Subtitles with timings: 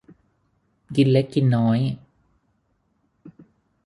[0.95, 1.79] กินเล็กกินน้อย